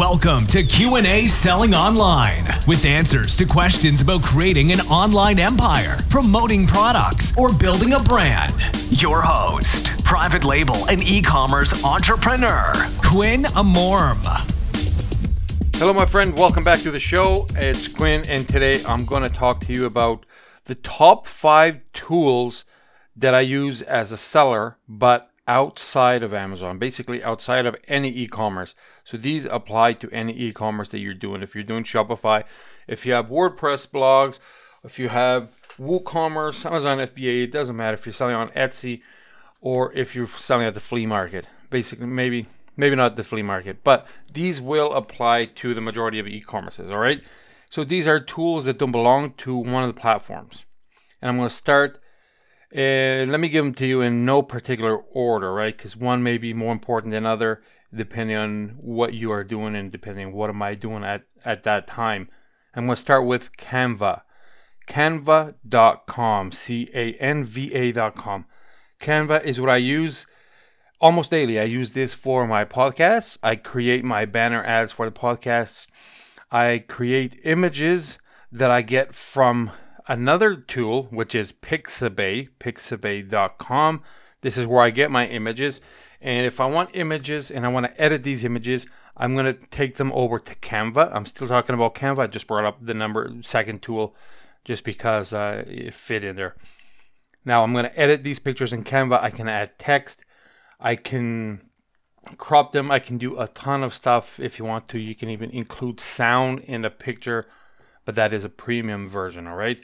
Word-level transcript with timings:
Welcome 0.00 0.46
to 0.46 0.62
Q&A 0.62 1.26
Selling 1.26 1.74
Online 1.74 2.46
with 2.66 2.86
answers 2.86 3.36
to 3.36 3.44
questions 3.44 4.00
about 4.00 4.22
creating 4.22 4.72
an 4.72 4.80
online 4.86 5.38
empire, 5.38 5.98
promoting 6.08 6.66
products, 6.66 7.36
or 7.36 7.52
building 7.52 7.92
a 7.92 7.98
brand. 7.98 8.54
Your 8.88 9.20
host, 9.20 10.02
private 10.02 10.42
label 10.42 10.88
and 10.88 11.02
e-commerce 11.02 11.84
entrepreneur, 11.84 12.72
Quinn 13.04 13.42
Amorm. 13.42 14.24
Hello, 15.76 15.92
my 15.92 16.06
friend. 16.06 16.34
Welcome 16.34 16.64
back 16.64 16.80
to 16.80 16.90
the 16.90 16.98
show. 16.98 17.46
It's 17.56 17.86
Quinn, 17.86 18.22
and 18.30 18.48
today 18.48 18.82
I'm 18.86 19.04
going 19.04 19.24
to 19.24 19.28
talk 19.28 19.66
to 19.66 19.72
you 19.74 19.84
about 19.84 20.24
the 20.64 20.76
top 20.76 21.26
five 21.26 21.82
tools 21.92 22.64
that 23.14 23.34
I 23.34 23.42
use 23.42 23.82
as 23.82 24.12
a 24.12 24.16
seller, 24.16 24.78
but 24.88 25.29
outside 25.46 26.22
of 26.22 26.32
Amazon, 26.32 26.78
basically 26.78 27.22
outside 27.22 27.66
of 27.66 27.76
any 27.88 28.10
e 28.10 28.26
commerce. 28.26 28.74
So 29.04 29.16
these 29.16 29.44
apply 29.44 29.94
to 29.94 30.10
any 30.10 30.32
e 30.32 30.52
commerce 30.52 30.88
that 30.88 30.98
you're 30.98 31.14
doing. 31.14 31.42
If 31.42 31.54
you're 31.54 31.64
doing 31.64 31.84
Shopify, 31.84 32.44
if 32.86 33.04
you 33.04 33.12
have 33.12 33.26
WordPress 33.26 33.88
blogs, 33.88 34.38
if 34.84 34.98
you 34.98 35.08
have 35.08 35.50
WooCommerce, 35.78 36.64
Amazon 36.66 36.98
FBA, 36.98 37.44
it 37.44 37.52
doesn't 37.52 37.76
matter 37.76 37.94
if 37.94 38.06
you're 38.06 38.12
selling 38.12 38.34
on 38.34 38.48
Etsy 38.50 39.02
or 39.60 39.92
if 39.92 40.14
you're 40.14 40.26
selling 40.26 40.66
at 40.66 40.74
the 40.74 40.80
flea 40.80 41.06
market. 41.06 41.46
Basically, 41.70 42.06
maybe 42.06 42.46
maybe 42.76 42.96
not 42.96 43.16
the 43.16 43.24
flea 43.24 43.42
market, 43.42 43.84
but 43.84 44.06
these 44.32 44.60
will 44.60 44.92
apply 44.94 45.44
to 45.44 45.74
the 45.74 45.80
majority 45.80 46.18
of 46.18 46.26
e-commerces, 46.26 46.90
all 46.90 46.98
right? 46.98 47.22
So 47.68 47.84
these 47.84 48.06
are 48.06 48.18
tools 48.18 48.64
that 48.64 48.78
don't 48.78 48.90
belong 48.90 49.34
to 49.34 49.54
one 49.54 49.84
of 49.84 49.94
the 49.94 50.00
platforms. 50.00 50.64
And 51.20 51.28
I'm 51.28 51.36
going 51.36 51.50
to 51.50 51.54
start 51.54 52.00
and 52.72 53.30
let 53.30 53.40
me 53.40 53.48
give 53.48 53.64
them 53.64 53.74
to 53.74 53.86
you 53.86 54.00
in 54.00 54.24
no 54.24 54.42
particular 54.42 54.96
order, 54.96 55.52
right? 55.52 55.76
Because 55.76 55.96
one 55.96 56.22
may 56.22 56.38
be 56.38 56.54
more 56.54 56.72
important 56.72 57.12
than 57.12 57.26
other, 57.26 57.62
depending 57.94 58.36
on 58.36 58.76
what 58.80 59.14
you 59.14 59.32
are 59.32 59.42
doing 59.42 59.74
and 59.74 59.90
depending 59.90 60.26
on 60.28 60.32
what 60.32 60.50
am 60.50 60.62
I 60.62 60.74
doing 60.74 61.02
at, 61.02 61.22
at 61.44 61.64
that 61.64 61.86
time. 61.86 62.28
I'm 62.74 62.86
going 62.86 62.96
to 62.96 63.02
start 63.02 63.26
with 63.26 63.56
Canva. 63.56 64.22
Canva.com, 64.86 66.52
C 66.52 66.88
A 66.94 67.14
N 67.14 67.44
V 67.44 67.72
A.com. 67.74 68.46
Canva 69.00 69.44
is 69.44 69.60
what 69.60 69.70
I 69.70 69.76
use 69.76 70.26
almost 71.00 71.30
daily. 71.30 71.58
I 71.58 71.64
use 71.64 71.92
this 71.92 72.12
for 72.14 72.46
my 72.46 72.64
podcasts. 72.64 73.38
I 73.42 73.56
create 73.56 74.04
my 74.04 74.24
banner 74.24 74.62
ads 74.62 74.92
for 74.92 75.08
the 75.08 75.16
podcasts. 75.16 75.86
I 76.50 76.84
create 76.86 77.40
images 77.44 78.18
that 78.52 78.70
I 78.70 78.82
get 78.82 79.14
from 79.14 79.70
another 80.10 80.56
tool, 80.56 81.04
which 81.04 81.36
is 81.36 81.52
Pixabay, 81.52 82.48
pixabay.com. 82.58 84.02
This 84.40 84.58
is 84.58 84.66
where 84.66 84.82
I 84.82 84.90
get 84.90 85.10
my 85.10 85.26
images. 85.26 85.80
And 86.20 86.44
if 86.44 86.60
I 86.60 86.66
want 86.66 86.90
images 86.94 87.50
and 87.50 87.64
I 87.64 87.68
want 87.68 87.86
to 87.86 88.00
edit 88.00 88.24
these 88.24 88.44
images, 88.44 88.86
I'm 89.16 89.34
going 89.34 89.46
to 89.46 89.66
take 89.68 89.96
them 89.96 90.10
over 90.12 90.40
to 90.40 90.54
Canva. 90.56 91.14
I'm 91.14 91.26
still 91.26 91.46
talking 91.46 91.74
about 91.74 91.94
Canva. 91.94 92.18
I 92.18 92.26
just 92.26 92.48
brought 92.48 92.64
up 92.64 92.84
the 92.84 92.92
number 92.92 93.32
second 93.42 93.82
tool 93.82 94.16
just 94.64 94.82
because 94.82 95.32
uh, 95.32 95.64
it 95.66 95.94
fit 95.94 96.24
in 96.24 96.34
there. 96.34 96.56
Now 97.44 97.62
I'm 97.62 97.72
going 97.72 97.84
to 97.84 97.98
edit 97.98 98.24
these 98.24 98.40
pictures 98.40 98.72
in 98.72 98.82
Canva. 98.82 99.22
I 99.22 99.30
can 99.30 99.48
add 99.48 99.78
text. 99.78 100.20
I 100.80 100.96
can 100.96 101.60
crop 102.36 102.72
them. 102.72 102.90
I 102.90 102.98
can 102.98 103.16
do 103.16 103.38
a 103.38 103.46
ton 103.46 103.84
of 103.84 103.94
stuff 103.94 104.40
if 104.40 104.58
you 104.58 104.64
want 104.64 104.88
to. 104.88 104.98
You 104.98 105.14
can 105.14 105.30
even 105.30 105.50
include 105.50 106.00
sound 106.00 106.60
in 106.60 106.84
a 106.84 106.90
picture, 106.90 107.46
but 108.04 108.16
that 108.16 108.32
is 108.32 108.44
a 108.44 108.48
premium 108.48 109.08
version, 109.08 109.46
all 109.46 109.56
right? 109.56 109.78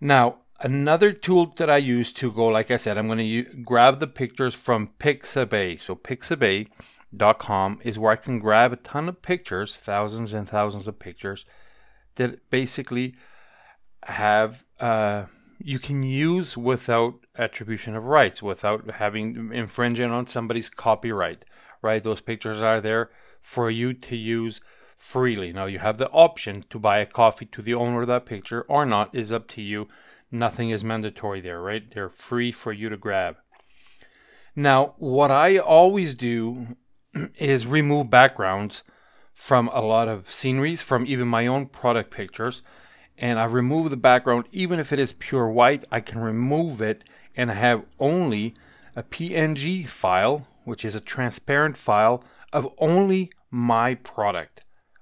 Now, 0.00 0.38
another 0.60 1.12
tool 1.12 1.52
that 1.56 1.68
I 1.68 1.76
use 1.76 2.12
to 2.14 2.32
go, 2.32 2.46
like 2.46 2.70
I 2.70 2.76
said, 2.76 2.96
I'm 2.96 3.06
going 3.06 3.18
to 3.18 3.42
grab 3.62 4.00
the 4.00 4.06
pictures 4.06 4.54
from 4.54 4.88
Pixabay. 4.98 5.80
So 5.80 5.94
Pixabay.com 5.94 7.80
is 7.84 7.98
where 7.98 8.12
I 8.12 8.16
can 8.16 8.38
grab 8.38 8.72
a 8.72 8.76
ton 8.76 9.08
of 9.08 9.22
pictures, 9.22 9.76
thousands 9.76 10.32
and 10.32 10.48
thousands 10.48 10.88
of 10.88 10.98
pictures 10.98 11.44
that 12.16 12.48
basically 12.50 13.14
have 14.04 14.64
uh, 14.78 15.24
you 15.58 15.78
can 15.78 16.02
use 16.02 16.56
without 16.56 17.14
attribution 17.36 17.94
of 17.94 18.04
rights, 18.04 18.42
without 18.42 18.90
having 18.92 19.50
infringing 19.52 20.10
on 20.10 20.26
somebody's 20.26 20.68
copyright. 20.68 21.44
Right? 21.82 22.02
Those 22.02 22.20
pictures 22.20 22.60
are 22.60 22.80
there 22.80 23.10
for 23.42 23.70
you 23.70 23.94
to 23.94 24.16
use 24.16 24.60
freely. 25.00 25.52
Now 25.52 25.64
you 25.64 25.78
have 25.78 25.98
the 25.98 26.10
option 26.10 26.64
to 26.68 26.78
buy 26.78 26.98
a 26.98 27.06
coffee 27.06 27.46
to 27.46 27.62
the 27.62 27.74
owner 27.74 28.02
of 28.02 28.08
that 28.08 28.26
picture 28.26 28.62
or 28.62 28.84
not 28.84 29.14
is 29.14 29.32
up 29.32 29.48
to 29.48 29.62
you. 29.62 29.88
Nothing 30.30 30.70
is 30.70 30.84
mandatory 30.84 31.40
there, 31.40 31.60
right? 31.60 31.90
They're 31.90 32.10
free 32.10 32.52
for 32.52 32.70
you 32.70 32.88
to 32.90 32.96
grab. 32.96 33.36
Now, 34.54 34.94
what 34.98 35.30
I 35.30 35.56
always 35.56 36.14
do 36.14 36.76
is 37.38 37.66
remove 37.66 38.10
backgrounds 38.10 38.82
from 39.32 39.68
a 39.72 39.80
lot 39.80 40.06
of 40.06 40.30
sceneries, 40.30 40.82
from 40.82 41.06
even 41.06 41.26
my 41.26 41.46
own 41.46 41.66
product 41.66 42.10
pictures, 42.10 42.62
and 43.16 43.38
I 43.38 43.44
remove 43.44 43.90
the 43.90 43.96
background 43.96 44.46
even 44.52 44.78
if 44.78 44.92
it 44.92 44.98
is 44.98 45.14
pure 45.14 45.48
white, 45.48 45.84
I 45.90 46.00
can 46.00 46.20
remove 46.20 46.80
it 46.82 47.04
and 47.34 47.50
have 47.50 47.84
only 47.98 48.54
a 48.94 49.02
PNG 49.02 49.88
file, 49.88 50.46
which 50.64 50.84
is 50.84 50.94
a 50.94 51.00
transparent 51.00 51.76
file 51.76 52.22
of 52.52 52.68
only 52.78 53.30
my 53.50 53.94
product. 53.94 54.60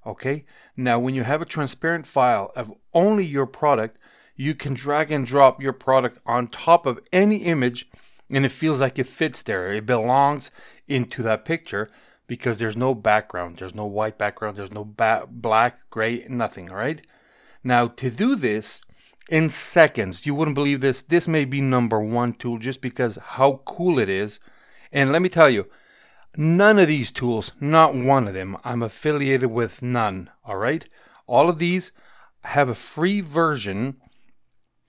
Okay. 0.08 0.46
Now, 0.74 0.98
when 0.98 1.14
you 1.14 1.22
have 1.22 1.42
a 1.42 1.46
transparent 1.46 2.06
file 2.06 2.50
of 2.56 2.72
only 2.94 3.26
your 3.26 3.46
product, 3.46 3.98
you 4.36 4.54
can 4.54 4.72
drag 4.72 5.12
and 5.12 5.26
drop 5.26 5.60
your 5.60 5.74
product 5.74 6.18
on 6.24 6.48
top 6.48 6.86
of 6.86 7.00
any 7.12 7.38
image 7.38 7.90
and 8.30 8.44
it 8.44 8.52
feels 8.52 8.80
like 8.80 8.98
it 8.98 9.06
fits 9.06 9.42
there. 9.42 9.72
It 9.72 9.86
belongs 9.86 10.50
into 10.86 11.22
that 11.22 11.44
picture 11.44 11.90
because 12.26 12.58
there's 12.58 12.76
no 12.76 12.94
background. 12.94 13.56
There's 13.56 13.74
no 13.74 13.86
white 13.86 14.18
background. 14.18 14.56
There's 14.56 14.72
no 14.72 14.84
ba- 14.84 15.26
black, 15.28 15.78
gray, 15.90 16.24
nothing. 16.28 16.66
Right. 16.66 17.00
Now, 17.62 17.88
to 17.88 18.10
do 18.10 18.34
this 18.36 18.80
in 19.28 19.50
seconds, 19.50 20.24
you 20.24 20.34
wouldn't 20.34 20.54
believe 20.54 20.80
this. 20.80 21.02
This 21.02 21.28
may 21.28 21.44
be 21.44 21.60
number 21.60 22.00
one 22.00 22.32
tool 22.32 22.58
just 22.58 22.80
because 22.80 23.16
how 23.16 23.60
cool 23.66 23.98
it 23.98 24.08
is. 24.08 24.38
And 24.90 25.12
let 25.12 25.20
me 25.20 25.28
tell 25.28 25.50
you, 25.50 25.66
None 26.40 26.78
of 26.78 26.86
these 26.86 27.10
tools, 27.10 27.50
not 27.58 27.96
one 27.96 28.28
of 28.28 28.34
them, 28.34 28.56
I'm 28.62 28.80
affiliated 28.80 29.50
with 29.50 29.82
none. 29.82 30.30
All 30.44 30.56
right. 30.56 30.86
All 31.26 31.48
of 31.48 31.58
these 31.58 31.90
have 32.44 32.68
a 32.68 32.76
free 32.76 33.20
version. 33.20 33.96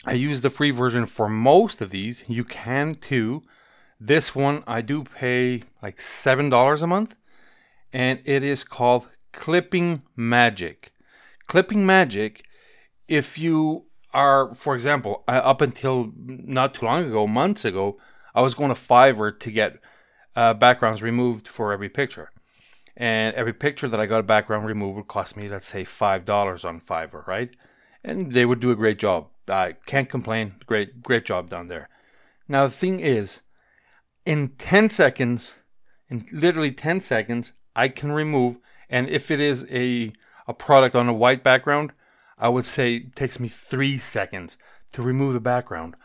I 0.05 0.13
use 0.13 0.43
the 0.43 0.51
free 0.51 0.69
version 0.69 1.07
for 1.07 1.27
most 1.27 1.81
of 1.81 1.89
these. 1.89 2.23
You 2.27 2.43
can 2.43 2.93
too. 2.93 3.41
This 3.99 4.35
one 4.35 4.63
I 4.67 4.81
do 4.81 5.03
pay 5.03 5.63
like 5.81 5.97
$7 5.97 6.83
a 6.83 6.87
month, 6.87 7.15
and 7.91 8.21
it 8.25 8.43
is 8.43 8.63
called 8.63 9.09
Clipping 9.33 10.03
Magic. 10.15 10.93
Clipping 11.47 11.83
Magic, 11.83 12.45
if 13.07 13.39
you 13.39 13.87
are, 14.13 14.53
for 14.53 14.75
example, 14.75 15.23
up 15.27 15.61
until 15.61 16.11
not 16.15 16.75
too 16.75 16.85
long 16.85 17.05
ago, 17.05 17.25
months 17.25 17.65
ago, 17.65 17.97
I 18.35 18.41
was 18.41 18.53
going 18.53 18.69
to 18.69 18.79
Fiverr 18.79 19.39
to 19.39 19.49
get 19.49 19.79
uh, 20.39 20.53
backgrounds 20.53 21.01
removed 21.01 21.49
for 21.49 21.73
every 21.73 21.89
picture. 21.89 22.31
And 22.95 23.35
every 23.35 23.51
picture 23.51 23.89
that 23.89 23.99
I 23.99 24.05
got 24.05 24.21
a 24.21 24.23
background 24.23 24.65
removed 24.65 24.95
would 24.95 25.07
cost 25.09 25.35
me, 25.35 25.49
let's 25.49 25.67
say, 25.67 25.83
$5 25.83 26.65
on 26.65 26.79
Fiverr, 26.79 27.27
right? 27.27 27.49
And 28.05 28.31
they 28.31 28.45
would 28.45 28.61
do 28.61 28.71
a 28.71 28.75
great 28.75 28.99
job. 28.99 29.27
I 29.49 29.75
can't 29.85 30.09
complain. 30.09 30.55
Great, 30.65 31.03
great 31.03 31.25
job 31.25 31.49
done 31.49 31.67
there. 31.67 31.89
Now, 32.47 32.67
the 32.67 32.71
thing 32.71 33.01
is, 33.01 33.41
in 34.25 34.49
10 34.57 34.89
seconds, 34.91 35.55
in 36.09 36.25
literally 36.31 36.71
10 36.71 37.01
seconds, 37.01 37.51
I 37.75 37.89
can 37.89 38.13
remove, 38.13 38.59
and 38.89 39.09
if 39.09 39.31
it 39.31 39.41
is 39.41 39.65
a, 39.69 40.13
a 40.47 40.53
product 40.53 40.95
on 40.95 41.09
a 41.09 41.13
white 41.13 41.43
background, 41.43 41.91
I 42.37 42.47
would 42.47 42.65
say 42.65 42.95
it 42.95 43.15
takes 43.17 43.41
me 43.41 43.49
three 43.49 43.97
seconds 43.97 44.57
to 44.93 45.01
remove 45.01 45.33
the 45.33 45.41
background. 45.41 45.95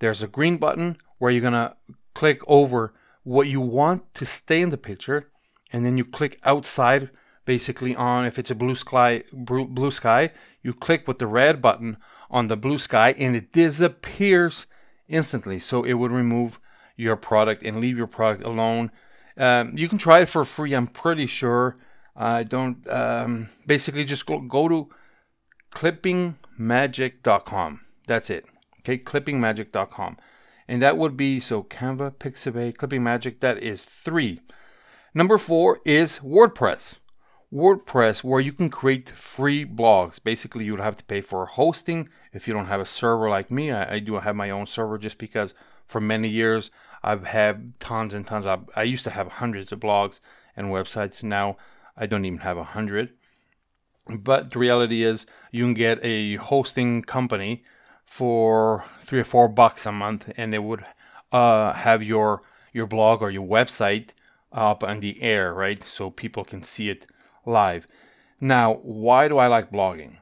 There's 0.00 0.22
a 0.22 0.28
green 0.28 0.58
button 0.58 0.98
where 1.16 1.30
you're 1.30 1.40
going 1.40 1.54
to 1.54 1.76
click 2.14 2.40
over 2.46 2.92
what 3.22 3.48
you 3.48 3.60
want 3.60 4.14
to 4.14 4.24
stay 4.24 4.60
in 4.60 4.70
the 4.70 4.76
picture, 4.76 5.28
and 5.72 5.84
then 5.84 5.98
you 5.98 6.04
click 6.04 6.38
outside 6.44 7.10
basically 7.44 7.96
on 7.96 8.26
if 8.26 8.38
it's 8.38 8.50
a 8.50 8.54
blue 8.54 8.74
sky 8.74 9.22
blue 9.32 9.90
sky 9.90 10.30
you 10.62 10.72
click 10.72 11.08
with 11.08 11.18
the 11.18 11.26
red 11.26 11.60
button 11.60 11.96
on 12.30 12.48
the 12.48 12.56
blue 12.56 12.78
sky 12.78 13.12
and 13.18 13.34
it 13.34 13.52
disappears 13.52 14.66
instantly. 15.08 15.58
So 15.58 15.82
it 15.82 15.94
would 15.94 16.12
remove 16.12 16.60
your 16.96 17.16
product 17.16 17.62
and 17.62 17.80
leave 17.80 17.98
your 17.98 18.06
product 18.06 18.44
alone. 18.44 18.92
Um, 19.36 19.76
you 19.76 19.88
can 19.88 19.98
try 19.98 20.20
it 20.20 20.28
for 20.28 20.44
free 20.44 20.74
i'm 20.74 20.86
pretty 20.86 21.26
sure. 21.26 21.76
I 22.16 22.42
don't 22.42 22.86
um, 22.88 23.50
basically 23.66 24.04
just 24.04 24.26
go, 24.26 24.40
go 24.40 24.68
to 24.68 24.88
clippingmagic.com 25.72 27.80
that's 28.06 28.30
it. 28.30 28.44
Okay 28.80 28.98
clippingmagic.com 28.98 30.16
and 30.70 30.80
that 30.80 30.96
would 30.96 31.16
be 31.16 31.40
so 31.40 31.64
Canva, 31.64 32.14
Pixabay, 32.14 32.76
Clipping 32.76 33.02
Magic. 33.02 33.40
That 33.40 33.60
is 33.60 33.84
three. 33.84 34.40
Number 35.12 35.36
four 35.36 35.80
is 35.84 36.20
WordPress. 36.20 36.98
WordPress, 37.52 38.22
where 38.22 38.40
you 38.40 38.52
can 38.52 38.70
create 38.70 39.08
free 39.08 39.66
blogs. 39.66 40.22
Basically, 40.22 40.64
you 40.64 40.70
would 40.70 40.80
have 40.80 40.96
to 40.98 41.04
pay 41.04 41.22
for 41.22 41.44
hosting 41.46 42.08
if 42.32 42.46
you 42.46 42.54
don't 42.54 42.68
have 42.68 42.80
a 42.80 42.86
server 42.86 43.28
like 43.28 43.50
me. 43.50 43.72
I, 43.72 43.94
I 43.94 43.98
do 43.98 44.14
have 44.14 44.36
my 44.36 44.50
own 44.50 44.68
server 44.68 44.96
just 44.96 45.18
because 45.18 45.54
for 45.88 46.00
many 46.00 46.28
years 46.28 46.70
I've 47.02 47.24
had 47.24 47.72
tons 47.80 48.14
and 48.14 48.24
tons. 48.24 48.46
Of, 48.46 48.70
I 48.76 48.84
used 48.84 49.02
to 49.04 49.10
have 49.10 49.26
hundreds 49.26 49.72
of 49.72 49.80
blogs 49.80 50.20
and 50.56 50.68
websites. 50.68 51.24
Now 51.24 51.56
I 51.96 52.06
don't 52.06 52.24
even 52.24 52.38
have 52.38 52.58
a 52.58 52.62
hundred. 52.62 53.10
But 54.06 54.50
the 54.52 54.60
reality 54.60 55.02
is, 55.02 55.26
you 55.50 55.64
can 55.64 55.74
get 55.74 55.98
a 56.04 56.36
hosting 56.36 57.02
company 57.02 57.64
for 58.10 58.84
three 59.02 59.20
or 59.20 59.24
four 59.24 59.46
bucks 59.46 59.86
a 59.86 59.92
month, 59.92 60.28
and 60.36 60.52
they 60.52 60.58
would 60.58 60.84
uh, 61.30 61.72
have 61.72 62.02
your 62.02 62.42
your 62.72 62.88
blog 62.88 63.22
or 63.22 63.30
your 63.30 63.46
website 63.46 64.08
up 64.50 64.82
on 64.82 64.98
the 64.98 65.22
air, 65.22 65.54
right? 65.54 65.80
So 65.84 66.10
people 66.10 66.44
can 66.44 66.64
see 66.64 66.90
it 66.90 67.06
live. 67.46 67.86
Now, 68.40 68.80
why 68.82 69.28
do 69.28 69.38
I 69.38 69.46
like 69.46 69.70
blogging? 69.70 70.16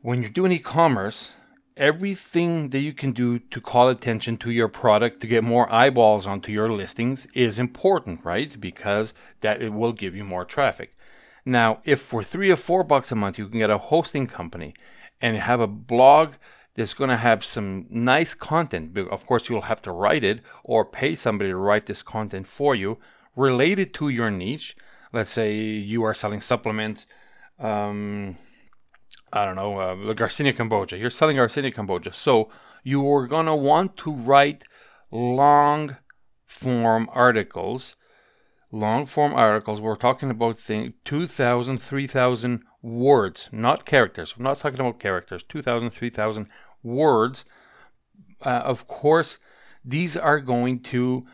When 0.00 0.22
you're 0.22 0.30
doing 0.30 0.52
e-commerce, 0.52 1.32
everything 1.76 2.70
that 2.70 2.80
you 2.80 2.94
can 2.94 3.12
do 3.12 3.38
to 3.38 3.60
call 3.60 3.90
attention 3.90 4.38
to 4.38 4.50
your 4.50 4.68
product 4.68 5.20
to 5.20 5.26
get 5.26 5.44
more 5.44 5.70
eyeballs 5.70 6.26
onto 6.26 6.50
your 6.50 6.70
listings 6.70 7.26
is 7.34 7.58
important, 7.58 8.24
right? 8.24 8.58
Because 8.58 9.12
that 9.42 9.60
it 9.60 9.74
will 9.74 9.92
give 9.92 10.16
you 10.16 10.24
more 10.24 10.46
traffic. 10.46 10.96
Now, 11.44 11.80
if 11.84 12.00
for 12.00 12.24
three 12.24 12.50
or 12.50 12.56
four 12.56 12.84
bucks 12.84 13.12
a 13.12 13.16
month 13.16 13.36
you 13.38 13.48
can 13.48 13.58
get 13.58 13.70
a 13.70 13.78
hosting 13.78 14.26
company 14.26 14.72
and 15.20 15.36
have 15.36 15.60
a 15.60 15.66
blog 15.66 16.34
that's 16.74 16.94
going 16.94 17.10
to 17.10 17.16
have 17.16 17.44
some 17.44 17.86
nice 17.90 18.34
content, 18.34 18.96
of 18.96 19.26
course, 19.26 19.48
you'll 19.48 19.62
have 19.62 19.82
to 19.82 19.92
write 19.92 20.22
it 20.22 20.40
or 20.62 20.84
pay 20.84 21.16
somebody 21.16 21.50
to 21.50 21.56
write 21.56 21.86
this 21.86 22.02
content 22.02 22.46
for 22.46 22.74
you 22.74 22.98
related 23.34 23.92
to 23.94 24.08
your 24.08 24.30
niche. 24.30 24.76
Let's 25.12 25.30
say 25.30 25.54
you 25.54 26.04
are 26.04 26.14
selling 26.14 26.40
supplements. 26.40 27.06
Um, 27.58 28.36
I 29.32 29.44
don't 29.44 29.56
know, 29.56 29.78
uh, 29.78 29.94
Garcinia 30.14 30.54
kombucha. 30.54 30.98
You're 30.98 31.10
selling 31.10 31.36
Garcinia 31.36 31.74
Cambogia. 31.74 32.14
So 32.14 32.48
you 32.82 33.10
are 33.12 33.26
going 33.26 33.46
to 33.46 33.54
want 33.54 33.96
to 33.98 34.12
write 34.12 34.64
long 35.10 35.96
form 36.46 37.08
articles. 37.12 37.96
Long 38.70 39.06
form 39.06 39.34
articles. 39.34 39.80
We're 39.80 39.96
talking 39.96 40.30
about 40.30 40.58
thing, 40.58 40.94
2,000, 41.04 41.78
3,000 41.78 42.62
words, 42.82 43.48
not 43.52 43.84
characters. 43.84 44.34
I'm 44.36 44.44
not 44.44 44.60
talking 44.60 44.80
about 44.80 45.00
characters. 45.00 45.42
2,000, 45.42 45.90
3,000 45.90 46.48
words. 46.82 47.44
Uh, 48.44 48.62
of 48.64 48.86
course, 48.86 49.38
these 49.84 50.16
are 50.16 50.40
going 50.40 50.80
to 50.80 51.26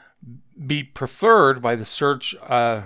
be 0.66 0.82
preferred 0.82 1.60
by 1.60 1.76
the 1.76 1.84
search 1.84 2.34
uh, 2.48 2.82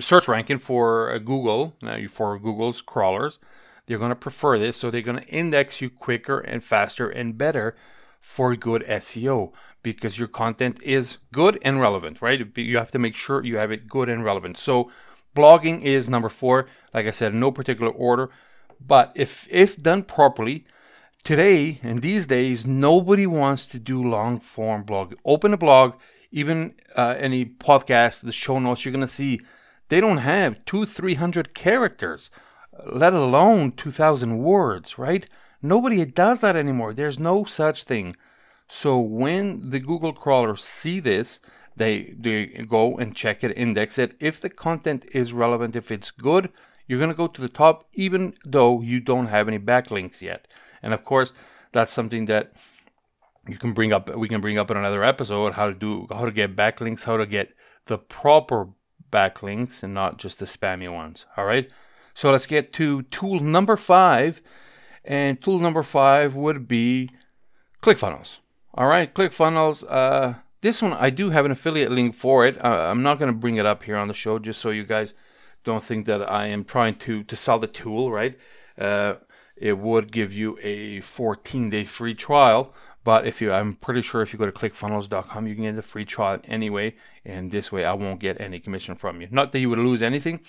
search 0.00 0.28
ranking 0.28 0.58
for 0.58 1.10
uh, 1.10 1.18
Google, 1.18 1.76
for 2.10 2.38
Google's 2.38 2.80
crawlers. 2.80 3.38
They're 3.86 3.98
going 3.98 4.10
to 4.10 4.16
prefer 4.16 4.58
this, 4.58 4.76
so 4.76 4.90
they're 4.90 5.02
going 5.02 5.20
to 5.20 5.28
index 5.28 5.80
you 5.80 5.90
quicker 5.90 6.40
and 6.40 6.62
faster 6.62 7.08
and 7.08 7.36
better 7.36 7.76
for 8.20 8.54
good 8.56 8.82
SEO 8.82 9.52
because 9.82 10.18
your 10.18 10.28
content 10.28 10.80
is 10.82 11.18
good 11.32 11.58
and 11.62 11.80
relevant, 11.80 12.22
right? 12.22 12.56
You 12.56 12.78
have 12.78 12.92
to 12.92 12.98
make 12.98 13.16
sure 13.16 13.44
you 13.44 13.56
have 13.56 13.72
it 13.72 13.88
good 13.88 14.08
and 14.08 14.24
relevant. 14.24 14.58
So, 14.58 14.90
blogging 15.34 15.82
is 15.82 16.08
number 16.08 16.28
four. 16.28 16.66
Like 16.92 17.06
I 17.06 17.10
said, 17.10 17.34
no 17.34 17.50
particular 17.50 17.90
order, 17.90 18.30
but 18.84 19.12
if 19.14 19.48
if 19.50 19.82
done 19.82 20.02
properly, 20.02 20.66
today 21.24 21.80
and 21.82 22.02
these 22.02 22.26
days, 22.26 22.66
nobody 22.66 23.26
wants 23.26 23.66
to 23.66 23.78
do 23.78 24.02
long 24.02 24.40
form 24.40 24.82
blog. 24.82 25.14
Open 25.24 25.52
a 25.52 25.56
blog, 25.56 25.94
even 26.30 26.74
uh, 26.96 27.14
any 27.18 27.44
podcast, 27.44 28.20
the 28.20 28.32
show 28.32 28.58
notes, 28.58 28.84
you're 28.84 28.92
to 28.92 29.08
see 29.08 29.40
they 29.88 30.00
don't 30.00 30.18
have 30.18 30.64
two, 30.64 30.86
three 30.86 31.14
hundred 31.14 31.54
characters 31.54 32.30
let 32.86 33.12
alone 33.12 33.72
2,000 33.72 34.38
words, 34.38 34.98
right? 34.98 35.26
Nobody 35.60 36.04
does 36.04 36.40
that 36.40 36.56
anymore. 36.56 36.94
There's 36.94 37.18
no 37.18 37.44
such 37.44 37.84
thing. 37.84 38.16
So 38.68 38.98
when 38.98 39.70
the 39.70 39.78
Google 39.80 40.12
crawlers 40.12 40.64
see 40.64 40.98
this, 40.98 41.40
they 41.76 42.14
they 42.18 42.46
go 42.68 42.96
and 42.96 43.14
check 43.14 43.42
it, 43.44 43.56
index 43.56 43.98
it. 43.98 44.14
If 44.20 44.40
the 44.40 44.50
content 44.50 45.04
is 45.12 45.32
relevant, 45.32 45.76
if 45.76 45.90
it's 45.90 46.10
good, 46.10 46.50
you're 46.86 47.00
gonna 47.00 47.14
go 47.14 47.26
to 47.26 47.40
the 47.40 47.48
top, 47.48 47.86
even 47.94 48.34
though 48.44 48.80
you 48.80 49.00
don't 49.00 49.26
have 49.26 49.48
any 49.48 49.58
backlinks 49.58 50.20
yet. 50.20 50.48
And 50.82 50.92
of 50.92 51.04
course, 51.04 51.32
that's 51.72 51.92
something 51.92 52.26
that 52.26 52.52
you 53.48 53.56
can 53.56 53.72
bring 53.72 53.92
up. 53.92 54.14
We 54.14 54.28
can 54.28 54.40
bring 54.40 54.58
up 54.58 54.70
in 54.70 54.76
another 54.76 55.04
episode 55.04 55.54
how 55.54 55.66
to 55.66 55.74
do 55.74 56.06
how 56.10 56.24
to 56.24 56.32
get 56.32 56.56
backlinks, 56.56 57.04
how 57.04 57.16
to 57.16 57.26
get 57.26 57.54
the 57.86 57.98
proper 57.98 58.68
backlinks, 59.10 59.82
and 59.82 59.94
not 59.94 60.18
just 60.18 60.38
the 60.38 60.46
spammy 60.46 60.92
ones. 60.92 61.26
All 61.36 61.44
right. 61.44 61.68
So 62.14 62.30
let's 62.30 62.46
get 62.46 62.72
to 62.74 63.02
tool 63.02 63.40
number 63.40 63.76
five. 63.76 64.42
And 65.04 65.42
tool 65.42 65.58
number 65.58 65.82
five 65.82 66.34
would 66.34 66.68
be 66.68 67.10
ClickFunnels. 67.82 68.38
All 68.74 68.86
right, 68.86 69.12
ClickFunnels. 69.12 69.84
Uh, 69.88 70.34
this 70.62 70.80
one, 70.80 70.92
I 70.92 71.10
do 71.10 71.30
have 71.30 71.44
an 71.44 71.50
affiliate 71.50 71.90
link 71.90 72.14
for 72.14 72.46
it. 72.46 72.64
Uh, 72.64 72.68
I'm 72.68 73.02
not 73.02 73.18
going 73.18 73.30
to 73.30 73.38
bring 73.38 73.56
it 73.56 73.66
up 73.66 73.82
here 73.82 73.96
on 73.96 74.08
the 74.08 74.14
show 74.14 74.38
just 74.38 74.60
so 74.60 74.70
you 74.70 74.84
guys 74.84 75.12
don't 75.64 75.82
think 75.82 76.06
that 76.06 76.28
I 76.30 76.46
am 76.46 76.64
trying 76.64 76.94
to, 76.94 77.22
to 77.24 77.36
sell 77.36 77.58
the 77.58 77.66
tool, 77.66 78.10
right? 78.10 78.38
Uh, 78.78 79.14
it 79.56 79.78
would 79.78 80.10
give 80.10 80.32
you 80.32 80.58
a 80.62 81.00
14 81.00 81.68
day 81.68 81.84
free 81.84 82.14
trial. 82.14 82.72
But 83.04 83.26
if 83.26 83.40
you, 83.40 83.52
I'm 83.52 83.74
pretty 83.74 84.02
sure 84.02 84.22
if 84.22 84.32
you 84.32 84.38
go 84.38 84.46
to 84.46 84.52
clickfunnels.com, 84.52 85.46
you 85.46 85.54
can 85.56 85.64
get 85.64 85.76
a 85.76 85.82
free 85.82 86.04
trial 86.04 86.40
anyway. 86.44 86.94
And 87.24 87.50
this 87.50 87.72
way, 87.72 87.84
I 87.84 87.94
won't 87.94 88.20
get 88.20 88.40
any 88.40 88.60
commission 88.60 88.94
from 88.94 89.20
you. 89.20 89.28
Not 89.30 89.52
that 89.52 89.58
you 89.58 89.68
would 89.70 89.78
lose 89.80 90.02
anything, 90.02 90.40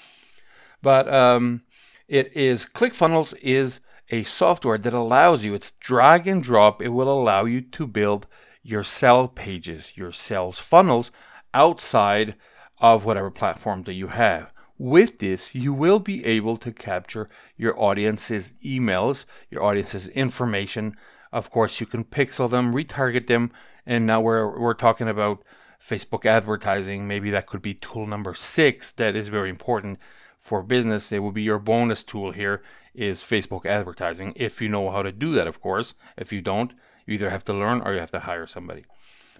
but 0.82 1.12
um, 1.12 1.64
it 2.08 2.36
is 2.36 2.66
ClickFunnels 2.66 3.34
is 3.42 3.80
a 4.10 4.24
software 4.26 4.78
that 4.78 4.94
allows 4.94 5.44
you. 5.44 5.56
It's 5.56 5.72
drag 5.80 6.28
and 6.28 6.44
drop. 6.44 6.82
It 6.82 6.90
will 6.90 7.10
allow 7.10 7.46
you 7.46 7.62
to 7.62 7.88
build 7.88 8.28
your 8.64 8.84
sell 8.84 9.28
pages, 9.28 9.94
your 9.96 10.12
sales 10.12 10.58
funnels 10.58 11.12
outside 11.54 12.36
of 12.80 13.06
whatever 13.06 13.30
platform 13.30 13.84
that 13.84 13.94
you 13.94 14.08
have. 14.08 14.52
With 14.78 15.20
this, 15.20 15.54
you 15.54 15.74
will 15.74 16.00
be 16.00 16.26
able 16.26 16.58
to 16.58 16.72
capture 16.72 17.30
your 17.56 17.80
audience's 17.80 18.54
emails, 18.66 19.26
your 19.52 19.64
audience's 19.64 20.08
information. 20.10 20.96
Of 21.32 21.52
course, 21.52 21.80
you 21.80 21.86
can 21.86 22.04
pixel 22.04 22.50
them, 22.50 22.74
retarget 22.74 23.28
them, 23.28 23.52
and 23.86 24.08
now 24.08 24.22
we're 24.22 24.60
we're 24.60 24.74
talking 24.74 25.08
about 25.08 25.44
Facebook 25.86 26.26
advertising. 26.26 27.08
Maybe 27.08 27.30
that 27.32 27.48
could 27.48 27.62
be 27.62 27.76
tool 27.76 28.08
number 28.08 28.34
six. 28.34 28.92
That 28.94 29.16
is 29.16 29.28
very 29.28 29.50
important 29.50 30.00
for 30.44 30.62
business, 30.62 31.10
it 31.10 31.20
will 31.20 31.32
be 31.32 31.42
your 31.42 31.58
bonus 31.58 32.04
tool 32.04 32.34
here 32.34 32.62
is 32.94 33.22
Facebook 33.22 33.66
advertising. 33.66 34.34
If 34.36 34.62
you 34.62 34.70
know 34.70 34.90
how 34.92 35.02
to 35.02 35.12
do 35.12 35.34
that, 35.34 35.48
of 35.48 35.62
course. 35.62 35.96
If 36.18 36.32
you 36.32 36.42
don't, 36.42 36.74
you 37.06 37.16
either 37.16 37.30
have 37.30 37.46
to 37.46 37.54
learn 37.54 37.82
or 37.82 37.94
you 37.94 38.00
have 38.00 38.12
to 38.12 38.20
hire 38.20 38.48
somebody. 38.48 38.86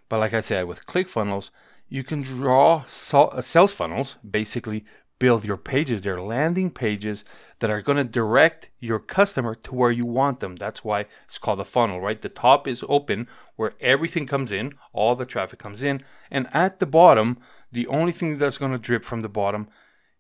But 0.10 0.20
like 0.20 0.34
I 0.34 0.42
said, 0.42 0.68
with 0.68 0.86
ClickFunnels, 0.86 1.50
you 1.88 2.04
can 2.04 2.22
draw 2.22 2.84
uh, 3.14 3.42
sales 3.42 3.72
funnels, 3.72 4.16
basically 4.28 4.86
build 5.20 5.46
your 5.46 5.58
pages, 5.58 6.02
their 6.02 6.22
landing 6.22 6.70
pages 6.70 7.24
that 7.60 7.70
are 7.70 7.82
going 7.82 7.98
to 7.98 8.04
direct 8.04 8.70
your 8.80 9.00
customer 9.00 9.56
to 9.56 9.74
where 9.74 9.92
you 9.92 10.06
want 10.06 10.40
them. 10.40 10.56
That's 10.56 10.84
why 10.84 11.06
it's 11.28 11.38
called 11.38 11.62
a 11.62 11.66
funnel, 11.66 12.02
right? 12.02 12.20
The 12.20 12.30
top 12.30 12.68
is 12.68 12.84
open 12.90 13.28
where 13.56 13.74
everything 13.80 14.26
comes 14.26 14.52
in, 14.52 14.74
all 14.92 15.16
the 15.16 15.26
traffic 15.26 15.60
comes 15.60 15.82
in, 15.82 16.04
and 16.30 16.48
at 16.54 16.80
the 16.80 16.86
bottom, 16.86 17.38
the 17.72 17.88
only 17.88 18.12
thing 18.12 18.38
that's 18.38 18.58
going 18.58 18.74
to 18.74 18.78
drip 18.78 19.06
from 19.06 19.22
the 19.22 19.30
bottom 19.30 19.70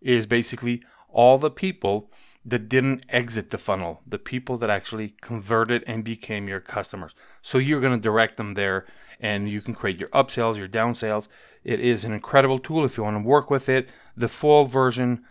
is 0.02 0.26
basically 0.26 0.82
all 1.10 1.38
the 1.38 1.52
people 1.52 2.10
that 2.46 2.68
didn't 2.68 3.06
exit 3.10 3.52
the 3.52 3.58
funnel, 3.58 4.02
the 4.06 4.20
people 4.20 4.58
that 4.58 4.70
actually 4.70 5.16
converted 5.22 5.84
and 5.88 6.04
became 6.04 6.48
your 6.48 6.60
customers. 6.60 7.14
So 7.42 7.58
you're 7.58 7.82
going 7.82 7.96
to 7.96 8.02
direct 8.02 8.38
them 8.38 8.54
there 8.54 8.86
and 9.20 9.50
you 9.50 9.62
can 9.62 9.74
create 9.74 10.00
your 10.00 10.10
upsells, 10.10 10.58
your 10.58 10.68
downsales. 10.68 11.28
It 11.64 11.80
is 11.80 12.04
an 12.04 12.12
incredible 12.12 12.60
tool 12.60 12.84
if 12.84 12.98
you 12.98 13.04
want 13.04 13.18
to 13.18 13.28
work 13.28 13.50
with 13.50 13.70
it. 13.70 13.88
The 14.18 14.28
full 14.28 14.66
version 14.66 15.24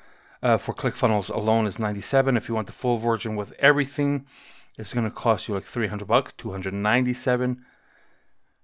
uh, 0.42 0.56
for 0.56 0.74
ClickFunnels 0.74 1.32
alone 1.34 1.66
is 1.66 1.78
97. 1.78 2.36
If 2.36 2.48
you 2.48 2.54
want 2.54 2.66
the 2.66 2.72
full 2.72 2.98
version 2.98 3.36
with 3.36 3.52
everything, 3.58 4.26
it's 4.78 4.94
going 4.94 5.04
to 5.04 5.14
cost 5.14 5.48
you 5.48 5.54
like 5.54 5.64
300 5.64 6.06
bucks, 6.06 6.32
297. 6.38 7.64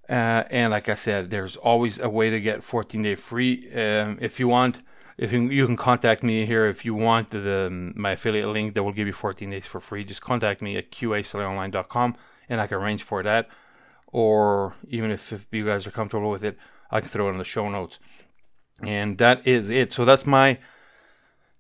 Uh, 0.08 0.12
and 0.50 0.70
like 0.70 0.88
I 0.88 0.94
said, 0.94 1.28
there's 1.28 1.56
always 1.56 1.98
a 1.98 2.08
way 2.08 2.30
to 2.30 2.40
get 2.40 2.64
14 2.64 3.02
day 3.02 3.14
free. 3.14 3.70
Um, 3.74 4.16
if 4.22 4.40
you 4.40 4.48
want, 4.48 4.78
if 5.18 5.32
you, 5.32 5.48
you 5.50 5.66
can 5.66 5.76
contact 5.76 6.22
me 6.22 6.46
here 6.46 6.66
if 6.66 6.84
you 6.84 6.94
want 6.94 7.30
the, 7.30 7.40
the, 7.40 7.92
my 7.96 8.12
affiliate 8.12 8.48
link 8.48 8.74
that 8.74 8.84
will 8.84 8.92
give 8.92 9.08
you 9.08 9.12
14 9.12 9.50
days 9.50 9.66
for 9.66 9.80
free. 9.80 10.04
Just 10.04 10.22
contact 10.22 10.62
me 10.62 10.76
at 10.76 10.92
qasellingonline.com 10.92 12.16
and 12.48 12.60
i 12.60 12.66
can 12.66 12.78
arrange 12.78 13.02
for 13.02 13.22
that. 13.24 13.48
Or 14.06 14.76
even 14.88 15.10
if, 15.10 15.32
if 15.32 15.44
you 15.50 15.66
guys 15.66 15.86
are 15.86 15.90
comfortable 15.90 16.30
with 16.30 16.44
it 16.44 16.56
i 16.90 17.00
can 17.00 17.08
throw 17.10 17.28
it 17.28 17.32
in 17.32 17.38
the 17.38 17.44
show 17.44 17.68
notes. 17.68 17.98
And 18.80 19.18
that 19.18 19.46
is 19.46 19.70
it. 19.70 19.92
So 19.92 20.04
that's 20.04 20.24
my 20.24 20.58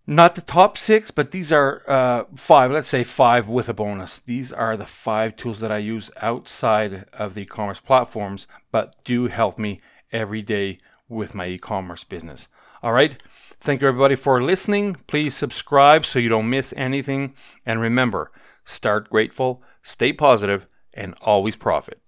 not 0.06 0.36
the 0.36 0.40
top 0.40 0.78
six 0.78 1.10
but 1.10 1.32
these 1.32 1.50
are 1.50 1.82
uh, 1.88 2.24
five 2.36 2.70
let's 2.70 2.88
say 2.88 3.02
five 3.02 3.48
with 3.48 3.68
a 3.68 3.74
bonus. 3.74 4.20
These 4.20 4.52
are 4.52 4.76
the 4.76 4.86
five 4.86 5.34
tools 5.34 5.58
that 5.58 5.72
i 5.72 5.78
use 5.78 6.12
outside 6.22 7.06
of 7.12 7.34
the 7.34 7.42
e-commerce 7.42 7.80
platforms 7.80 8.46
but 8.70 8.94
do 9.04 9.26
help 9.26 9.58
me 9.58 9.80
every 10.12 10.42
day 10.42 10.78
with 11.08 11.34
my 11.34 11.48
e-commerce 11.48 12.04
business. 12.04 12.46
All 12.84 12.92
right 12.92 13.20
Thank 13.60 13.80
you, 13.80 13.88
everybody, 13.88 14.14
for 14.14 14.40
listening. 14.40 14.94
Please 15.08 15.34
subscribe 15.34 16.06
so 16.06 16.18
you 16.18 16.28
don't 16.28 16.48
miss 16.48 16.72
anything. 16.76 17.34
And 17.66 17.80
remember, 17.80 18.30
start 18.64 19.10
grateful, 19.10 19.62
stay 19.82 20.12
positive, 20.12 20.66
and 20.94 21.14
always 21.20 21.56
profit. 21.56 22.00